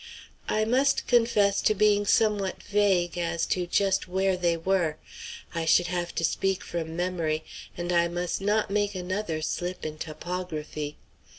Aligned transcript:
I 0.49 0.65
must 0.65 1.05
confess 1.05 1.61
to 1.61 1.75
being 1.75 2.07
somewhat 2.07 2.63
vague 2.63 3.19
as 3.19 3.45
to 3.45 3.67
just 3.67 4.07
where 4.07 4.35
they 4.35 4.57
were. 4.57 4.97
I 5.53 5.65
should 5.65 5.85
have 5.89 6.15
to 6.15 6.23
speak 6.23 6.63
from 6.63 6.95
memory, 6.95 7.43
and 7.77 7.93
I 7.93 8.07
must 8.07 8.41
not 8.41 8.71
make 8.71 8.95
another 8.95 9.43
slip 9.43 9.85
in 9.85 9.99
topography. 9.99 10.97